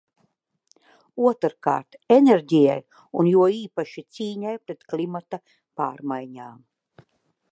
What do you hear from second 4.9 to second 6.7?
klimata pārmaiņām.